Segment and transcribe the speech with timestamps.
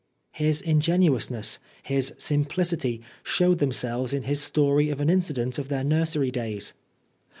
[0.31, 6.31] His ingenuousness, his simplicity, showed themselves in his story of an incident of their nursery
[6.31, 6.73] days.